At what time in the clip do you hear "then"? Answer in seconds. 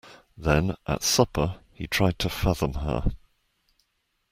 0.35-0.69